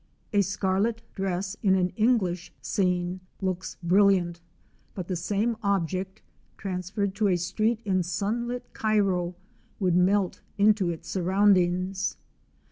A 0.33 0.41
scarlet 0.41 1.03
dress 1.13 1.55
in 1.61 1.75
an 1.75 1.89
English 1.95 2.51
scene 2.59 3.19
looks 3.39 3.77
brilliant, 3.83 4.41
but 4.95 5.07
the 5.07 5.15
same 5.15 5.57
object 5.61 6.23
transferred 6.57 7.13
to 7.13 7.27
a 7.27 7.35
street 7.37 7.79
in 7.85 8.01
sunlit 8.01 8.63
Cairo 8.73 9.35
would 9.79 9.95
melt 9.95 10.41
into 10.57 10.89
its 10.89 11.07
surroundings. 11.07 12.17